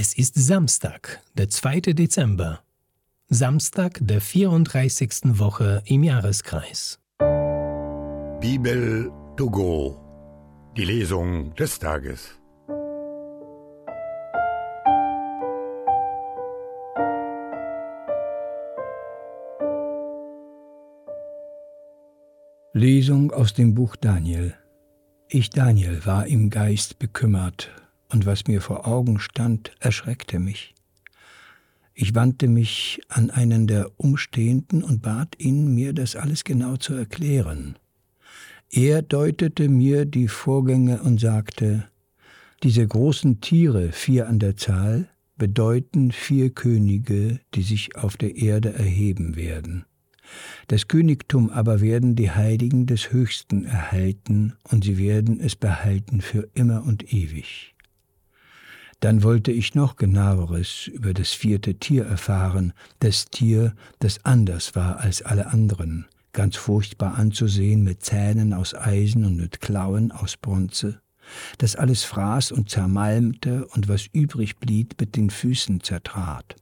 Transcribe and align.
Es 0.00 0.16
ist 0.16 0.36
Samstag, 0.36 1.20
der 1.34 1.48
2. 1.48 1.80
Dezember. 1.92 2.60
Samstag 3.30 3.98
der 4.00 4.20
34. 4.20 5.40
Woche 5.40 5.82
im 5.86 6.04
Jahreskreis. 6.04 7.00
Bibel 8.40 9.10
to 9.36 9.50
go. 9.50 9.98
Die 10.76 10.84
Lesung 10.84 11.52
des 11.56 11.80
Tages. 11.80 12.38
Lesung 22.72 23.32
aus 23.32 23.52
dem 23.52 23.74
Buch 23.74 23.96
Daniel. 23.96 24.54
Ich 25.28 25.50
Daniel 25.50 26.06
war 26.06 26.28
im 26.28 26.50
Geist 26.50 27.00
bekümmert 27.00 27.72
und 28.10 28.26
was 28.26 28.46
mir 28.46 28.60
vor 28.60 28.86
Augen 28.86 29.20
stand, 29.20 29.72
erschreckte 29.80 30.38
mich. 30.38 30.74
Ich 31.94 32.14
wandte 32.14 32.46
mich 32.46 33.00
an 33.08 33.30
einen 33.30 33.66
der 33.66 33.90
Umstehenden 33.96 34.84
und 34.84 35.02
bat 35.02 35.34
ihn, 35.38 35.74
mir 35.74 35.92
das 35.92 36.14
alles 36.14 36.44
genau 36.44 36.76
zu 36.76 36.94
erklären. 36.94 37.76
Er 38.70 39.02
deutete 39.02 39.68
mir 39.68 40.04
die 40.04 40.28
Vorgänge 40.28 41.02
und 41.02 41.18
sagte, 41.18 41.88
diese 42.62 42.86
großen 42.86 43.40
Tiere, 43.40 43.92
vier 43.92 44.28
an 44.28 44.38
der 44.38 44.56
Zahl, 44.56 45.08
bedeuten 45.36 46.12
vier 46.12 46.50
Könige, 46.50 47.40
die 47.54 47.62
sich 47.62 47.96
auf 47.96 48.16
der 48.16 48.36
Erde 48.36 48.74
erheben 48.74 49.36
werden. 49.36 49.84
Das 50.66 50.88
Königtum 50.88 51.50
aber 51.50 51.80
werden 51.80 52.14
die 52.14 52.30
Heiligen 52.30 52.86
des 52.86 53.12
Höchsten 53.12 53.64
erhalten, 53.64 54.54
und 54.64 54.84
sie 54.84 54.98
werden 54.98 55.40
es 55.40 55.56
behalten 55.56 56.20
für 56.20 56.48
immer 56.54 56.84
und 56.84 57.12
ewig. 57.12 57.74
Dann 59.00 59.22
wollte 59.22 59.52
ich 59.52 59.76
noch 59.76 59.96
genaueres 59.96 60.88
über 60.88 61.14
das 61.14 61.30
vierte 61.30 61.74
Tier 61.74 62.04
erfahren, 62.04 62.72
das 62.98 63.26
Tier, 63.26 63.74
das 64.00 64.24
anders 64.24 64.74
war 64.74 64.98
als 64.98 65.22
alle 65.22 65.46
anderen, 65.46 66.06
ganz 66.32 66.56
furchtbar 66.56 67.16
anzusehen, 67.16 67.84
mit 67.84 68.02
Zähnen 68.02 68.52
aus 68.52 68.74
Eisen 68.74 69.24
und 69.24 69.36
mit 69.36 69.60
Klauen 69.60 70.10
aus 70.10 70.36
Bronze, 70.36 71.00
das 71.58 71.76
alles 71.76 72.02
fraß 72.02 72.50
und 72.50 72.70
zermalmte 72.70 73.66
und 73.68 73.88
was 73.88 74.06
übrig 74.12 74.56
blieb 74.56 75.00
mit 75.00 75.14
den 75.14 75.30
Füßen 75.30 75.80
zertrat. 75.80 76.56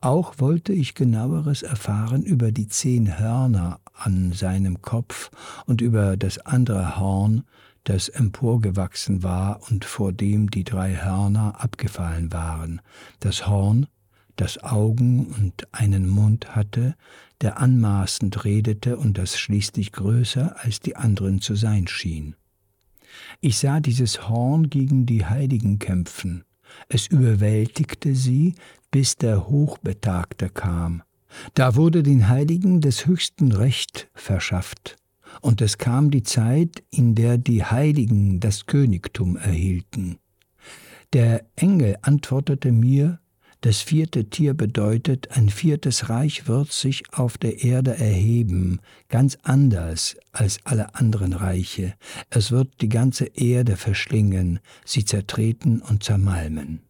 Auch 0.00 0.34
wollte 0.38 0.72
ich 0.72 0.94
genaueres 0.94 1.62
erfahren 1.62 2.22
über 2.22 2.50
die 2.50 2.68
zehn 2.68 3.18
Hörner 3.18 3.80
an 3.94 4.32
seinem 4.32 4.80
Kopf 4.80 5.30
und 5.66 5.80
über 5.80 6.16
das 6.16 6.38
andere 6.38 6.98
Horn, 6.98 7.44
das 7.88 8.10
emporgewachsen 8.10 9.22
war 9.22 9.60
und 9.70 9.86
vor 9.86 10.12
dem 10.12 10.50
die 10.50 10.64
drei 10.64 10.94
Hörner 10.96 11.58
abgefallen 11.58 12.32
waren, 12.32 12.82
das 13.20 13.46
Horn, 13.46 13.86
das 14.36 14.62
Augen 14.62 15.26
und 15.26 15.66
einen 15.72 16.06
Mund 16.06 16.54
hatte, 16.54 16.94
der 17.40 17.58
anmaßend 17.58 18.44
redete 18.44 18.98
und 18.98 19.16
das 19.16 19.38
schließlich 19.38 19.92
größer 19.92 20.56
als 20.62 20.80
die 20.80 20.96
anderen 20.96 21.40
zu 21.40 21.54
sein 21.54 21.88
schien. 21.88 22.36
Ich 23.40 23.56
sah 23.56 23.80
dieses 23.80 24.28
Horn 24.28 24.68
gegen 24.68 25.06
die 25.06 25.24
Heiligen 25.24 25.78
kämpfen, 25.78 26.44
es 26.90 27.06
überwältigte 27.06 28.14
sie, 28.14 28.54
bis 28.90 29.16
der 29.16 29.48
Hochbetagte 29.48 30.50
kam. 30.50 31.02
Da 31.54 31.74
wurde 31.74 32.02
den 32.02 32.28
Heiligen 32.28 32.82
des 32.82 33.06
höchsten 33.06 33.52
Recht 33.52 34.10
verschafft, 34.14 34.96
und 35.40 35.60
es 35.60 35.78
kam 35.78 36.10
die 36.10 36.22
Zeit, 36.22 36.82
in 36.90 37.14
der 37.14 37.38
die 37.38 37.64
Heiligen 37.64 38.40
das 38.40 38.66
Königtum 38.66 39.36
erhielten. 39.36 40.18
Der 41.12 41.46
Engel 41.56 41.96
antwortete 42.02 42.72
mir, 42.72 43.18
das 43.62 43.80
vierte 43.80 44.30
Tier 44.30 44.54
bedeutet, 44.54 45.36
ein 45.36 45.48
viertes 45.48 46.08
Reich 46.08 46.46
wird 46.46 46.70
sich 46.70 47.02
auf 47.12 47.38
der 47.38 47.64
Erde 47.64 47.96
erheben, 47.96 48.78
ganz 49.08 49.36
anders 49.42 50.16
als 50.30 50.60
alle 50.62 50.94
anderen 50.94 51.32
Reiche. 51.32 51.94
Es 52.30 52.52
wird 52.52 52.80
die 52.80 52.88
ganze 52.88 53.24
Erde 53.24 53.76
verschlingen, 53.76 54.60
sie 54.84 55.04
zertreten 55.04 55.80
und 55.80 56.04
zermalmen. 56.04 56.82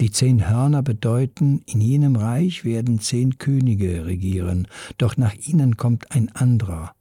Die 0.00 0.10
zehn 0.12 0.48
Hörner 0.48 0.82
bedeuten, 0.82 1.62
in 1.66 1.80
jenem 1.80 2.14
Reich 2.14 2.64
werden 2.64 3.00
zehn 3.00 3.38
Könige 3.38 4.06
regieren, 4.06 4.68
doch 4.98 5.16
nach 5.16 5.34
ihnen 5.34 5.76
kommt 5.76 6.12
ein 6.12 6.34
anderer, 6.34 6.94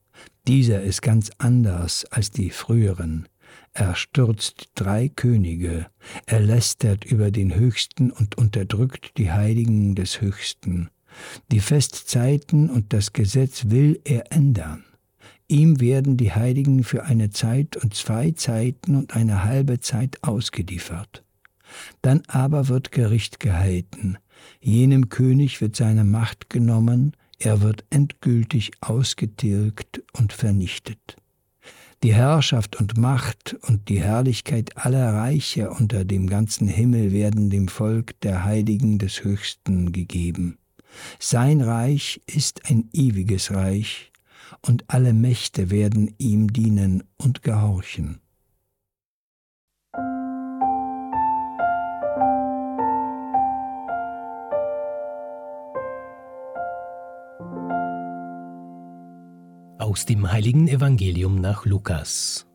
dieser 0.48 0.82
ist 0.82 1.02
ganz 1.02 1.32
anders 1.38 2.06
als 2.06 2.32
die 2.32 2.50
früheren. 2.50 3.28
Er 3.74 3.96
stürzt 3.96 4.70
drei 4.76 5.10
Könige, 5.10 5.88
er 6.26 6.40
lästert 6.40 7.04
über 7.04 7.32
den 7.32 7.56
Höchsten 7.56 8.12
und 8.12 8.38
unterdrückt 8.38 9.18
die 9.18 9.32
Heiligen 9.32 9.96
des 9.96 10.22
Höchsten. 10.22 10.90
Die 11.52 11.60
Festzeiten 11.60 12.70
und 12.70 12.94
das 12.94 13.14
Gesetz 13.14 13.66
will 13.70 14.00
er 14.04 14.32
ändern. 14.32 14.86
Ihm 15.48 15.80
werden 15.80 16.18
die 16.18 16.32
Heiligen 16.32 16.84
für 16.84 17.04
eine 17.04 17.30
Zeit 17.30 17.78
und 17.78 17.94
zwei 17.94 18.32
Zeiten 18.32 18.96
und 18.96 19.16
eine 19.16 19.44
halbe 19.44 19.80
Zeit 19.80 20.24
ausgeliefert. 20.24 21.24
Dann 22.02 22.24
aber 22.28 22.68
wird 22.68 22.92
Gericht 22.92 23.40
gehalten, 23.40 24.18
jenem 24.60 25.10
König 25.10 25.62
wird 25.62 25.76
seine 25.76 26.04
Macht 26.04 26.50
genommen, 26.50 27.16
er 27.40 27.62
wird 27.62 27.86
endgültig 27.90 28.72
ausgetilgt 28.82 30.04
und 30.14 30.34
vernichtet. 30.34 31.18
Die 32.04 32.14
Herrschaft 32.14 32.76
und 32.76 32.98
Macht 32.98 33.56
und 33.62 33.90
die 33.90 34.02
Herrlichkeit 34.02 34.78
aller 34.78 35.14
Reiche 35.14 35.72
unter 35.72 36.06
dem 36.06 36.28
ganzen 36.28 36.68
Himmel 36.68 37.12
werden 37.12 37.50
dem 37.50 37.68
Volk 37.68 38.20
der 38.22 38.44
Heiligen 38.44 39.00
des 39.00 39.24
Höchsten 39.24 39.92
gegeben. 39.92 40.58
Sein 41.20 41.62
Reich 41.62 42.22
ist 42.28 42.70
ein 42.70 42.90
ewiges 42.94 43.52
Reich, 43.52 44.12
und 44.62 44.86
alle 44.88 45.14
Mächte 45.14 45.70
werden 45.70 46.14
ihm 46.18 46.54
dienen 46.54 47.04
und 47.18 47.42
gehorchen. 47.42 48.20
Aus 59.78 60.06
dem 60.06 60.32
heiligen 60.32 60.70
Evangelium 60.70 61.42
nach 61.42 61.66
Lukas. 61.66 62.48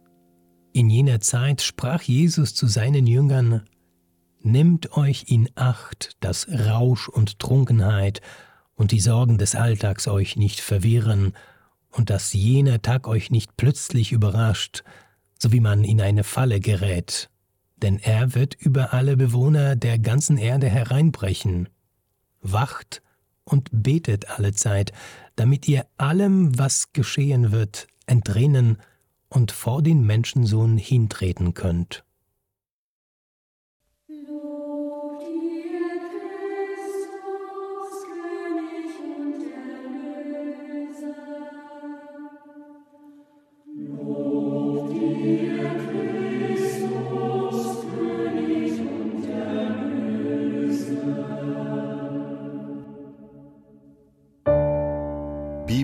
In 0.73 0.89
jener 0.89 1.21
Zeit 1.21 1.61
sprach 1.61 2.01
Jesus 2.01 2.55
zu 2.55 2.67
seinen 2.67 3.07
Jüngern, 3.07 3.63
Nimmt 4.41 4.97
euch 4.97 5.25
in 5.29 5.51
Acht, 5.55 6.17
dass 6.21 6.49
Rausch 6.49 7.11
und 7.11 7.39
Trunkenheit 7.39 8.23
und 8.75 8.91
die 8.91 9.01
Sorgen 9.01 9.37
des 9.37 9.55
Alltags 9.55 10.09
euch 10.09 10.37
nicht 10.37 10.61
verwirren 10.61 11.35
und 11.91 12.09
dass 12.09 12.33
jener 12.33 12.81
Tag 12.81 13.07
euch 13.07 13.31
nicht 13.31 13.55
plötzlich 13.59 14.13
überrascht, 14.13 14.83
so 15.39 15.53
wie 15.53 15.61
man 15.61 15.85
in 15.85 16.01
eine 16.01 16.25
Falle 16.25 16.59
gerät, 16.59 17.29
denn 17.77 17.99
er 17.99 18.35
wird 18.35 18.55
über 18.55 18.95
alle 18.95 19.19
Bewohner 19.19 19.77
der 19.77 19.99
ganzen 19.99 20.39
Erde 20.39 20.71
hereinbrechen. 20.71 21.69
Wacht 22.41 23.03
und 23.51 23.69
betet 23.73 24.31
allezeit, 24.31 24.93
damit 25.37 25.69
ihr 25.69 25.87
allem, 25.97 26.59
was 26.59 26.93
geschehen 26.93 27.53
wird, 27.53 27.89
entrinnen 28.07 28.79
und 29.29 29.53
vor 29.53 29.83
den 29.83 30.05
Menschensohn 30.05 30.77
hintreten 30.77 31.55
könnt. 31.55 32.05